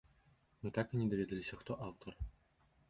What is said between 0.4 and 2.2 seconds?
Мы так і не даведаліся, хто аўтар.